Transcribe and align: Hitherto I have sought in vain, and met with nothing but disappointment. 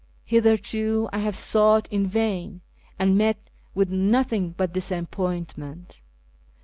Hitherto 0.25 1.07
I 1.13 1.19
have 1.19 1.35
sought 1.35 1.87
in 1.91 2.07
vain, 2.07 2.61
and 2.97 3.15
met 3.15 3.51
with 3.75 3.91
nothing 3.91 4.49
but 4.49 4.73
disappointment. 4.73 6.01